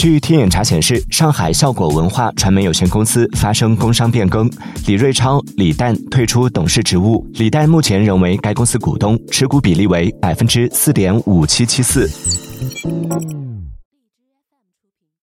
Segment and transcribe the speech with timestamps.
[0.00, 4.50] 据天眼查显示，上海效果文化传媒有限公司发生工商变更，
[4.86, 7.22] 李瑞超、李诞退出董事职务。
[7.34, 12.08] 李诞目前仍为该公司股东，持股比例为百分之四点五七七四。